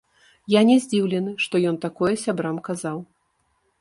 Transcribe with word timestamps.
Я 0.53 0.61
не 0.69 0.77
здзіўлены, 0.85 1.33
што 1.45 1.55
ён 1.73 1.77
такое 1.85 2.13
сябрам 2.25 2.57
казаў. 2.71 2.97